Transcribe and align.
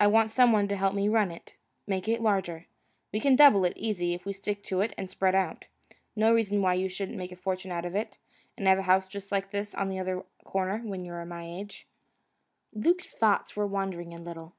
I 0.00 0.06
want 0.06 0.32
some 0.32 0.50
one 0.50 0.66
to 0.68 0.76
help 0.78 0.94
me 0.94 1.10
run 1.10 1.30
it, 1.30 1.56
make 1.86 2.08
it 2.08 2.22
larger. 2.22 2.64
We 3.12 3.20
can 3.20 3.36
double 3.36 3.66
it, 3.66 3.76
easy, 3.76 4.14
if 4.14 4.24
we 4.24 4.32
stick 4.32 4.62
to 4.62 4.80
it 4.80 4.94
and 4.96 5.10
spread 5.10 5.34
out. 5.34 5.66
No 6.16 6.32
reason 6.32 6.62
why 6.62 6.72
you 6.72 6.88
shouldn't 6.88 7.18
make 7.18 7.32
a 7.32 7.36
fortune 7.36 7.70
out 7.70 7.84
of 7.84 7.94
it, 7.94 8.16
and 8.56 8.66
have 8.66 8.78
a 8.78 8.82
house 8.88 9.06
just 9.06 9.30
like 9.30 9.50
this 9.50 9.74
on 9.74 9.90
the 9.90 9.98
other 9.98 10.24
corner, 10.42 10.78
when 10.78 11.04
you're 11.04 11.22
my 11.26 11.44
age." 11.46 11.86
Luke's 12.72 13.12
thoughts 13.12 13.56
were 13.56 13.66
wandering 13.66 14.14
a 14.14 14.22
little. 14.22 14.54